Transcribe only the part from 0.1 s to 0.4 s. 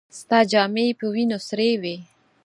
ستا